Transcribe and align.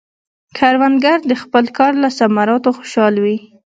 کروندګر 0.57 1.19
د 1.29 1.33
خپل 1.41 1.65
کار 1.77 1.93
له 2.03 2.09
ثمراتو 2.17 2.69
خوشحال 2.77 3.15
وي 3.23 3.37